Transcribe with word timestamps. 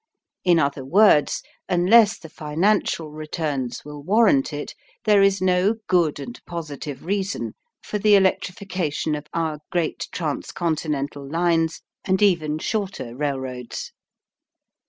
In 0.43 0.57
other 0.57 0.83
words, 0.83 1.43
unless 1.69 2.17
the 2.17 2.27
financial 2.27 3.11
returns 3.11 3.85
will 3.85 4.01
warrant 4.01 4.51
it, 4.51 4.73
there 5.05 5.21
is 5.21 5.43
no 5.43 5.75
good 5.85 6.19
and 6.19 6.43
positive 6.47 7.05
reason 7.05 7.53
for 7.83 7.99
the 7.99 8.15
electrification 8.15 9.13
of 9.13 9.27
our 9.31 9.59
great 9.71 10.07
trans 10.11 10.51
continental 10.51 11.29
lines 11.29 11.83
and 12.03 12.19
even 12.19 12.57
shorter 12.57 13.15
railroads. 13.15 13.91